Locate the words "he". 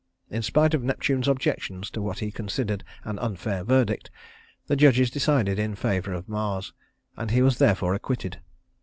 2.17-2.31, 7.29-7.43